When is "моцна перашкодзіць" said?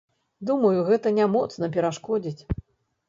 1.35-2.41